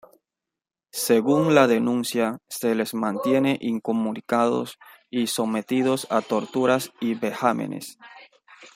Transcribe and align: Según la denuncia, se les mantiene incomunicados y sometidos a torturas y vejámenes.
Según 0.95 1.53
la 1.53 1.67
denuncia, 1.67 2.39
se 2.49 2.73
les 2.73 2.95
mantiene 2.95 3.59
incomunicados 3.61 4.79
y 5.11 5.27
sometidos 5.27 6.07
a 6.09 6.21
torturas 6.23 6.91
y 6.99 7.13
vejámenes. 7.13 7.99